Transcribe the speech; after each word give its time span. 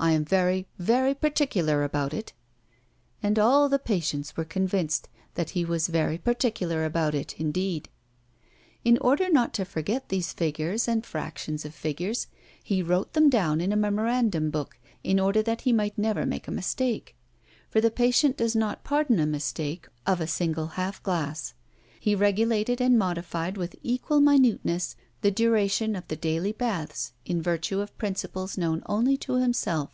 I 0.00 0.12
am 0.12 0.24
very, 0.24 0.68
very 0.78 1.12
particular 1.12 1.82
about 1.82 2.14
it!" 2.14 2.32
And 3.20 3.36
all 3.36 3.68
the 3.68 3.80
patients 3.80 4.36
were 4.36 4.44
convinced 4.44 5.08
that 5.34 5.50
he 5.50 5.64
was 5.64 5.88
very 5.88 6.18
particular 6.18 6.84
about 6.84 7.16
it, 7.16 7.34
indeed. 7.40 7.88
In 8.84 8.96
order 8.98 9.28
not 9.28 9.52
to 9.54 9.64
forget 9.64 10.08
these 10.08 10.32
figures 10.32 10.86
and 10.86 11.04
fractions 11.04 11.64
of 11.64 11.74
figures, 11.74 12.28
he 12.62 12.80
wrote 12.80 13.14
them 13.14 13.28
down 13.28 13.60
in 13.60 13.72
a 13.72 13.76
memorandum 13.76 14.50
book, 14.50 14.78
in 15.02 15.18
order 15.18 15.42
that 15.42 15.62
he 15.62 15.72
might 15.72 15.98
never 15.98 16.24
make 16.24 16.46
a 16.46 16.52
mistake. 16.52 17.16
For 17.68 17.80
the 17.80 17.90
patient 17.90 18.36
does 18.36 18.54
not 18.54 18.84
pardon 18.84 19.18
a 19.18 19.26
mistake 19.26 19.88
of 20.06 20.20
a 20.20 20.28
single 20.28 20.68
half 20.78 21.02
glass. 21.02 21.54
He 21.98 22.14
regulated 22.14 22.80
and 22.80 22.96
modified 22.96 23.56
with 23.56 23.74
equal 23.82 24.20
minuteness 24.20 24.94
the 25.20 25.32
duration 25.32 25.96
of 25.96 26.06
the 26.06 26.14
daily 26.14 26.52
baths 26.52 27.12
in 27.24 27.42
virtue 27.42 27.80
of 27.80 27.98
principles 27.98 28.56
known 28.56 28.80
only 28.86 29.16
to 29.16 29.32
himself. 29.34 29.92